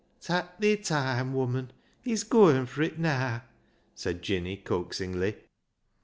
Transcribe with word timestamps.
''Tak' 0.19 0.59
thi 0.59 0.77
toime, 0.77 1.31
woman; 1.31 1.71
he's 2.01 2.23
gooin' 2.23 2.65
fur 2.65 2.81
it 2.81 2.97
naa!" 2.97 3.41
said 4.01 4.23
Jinny 4.23 4.57
coaxingly. 4.57 5.35